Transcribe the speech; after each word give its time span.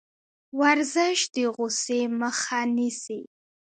ورزش 0.59 1.19
د 1.35 1.35
غوسې 1.55 2.01
مخه 2.19 2.59
نیسي. 2.75 3.21